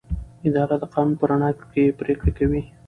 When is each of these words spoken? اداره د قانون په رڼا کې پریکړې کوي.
اداره 0.47 0.75
د 0.81 0.83
قانون 0.93 1.15
په 1.19 1.23
رڼا 1.29 1.49
کې 1.71 1.95
پریکړې 1.99 2.31
کوي. 2.37 2.61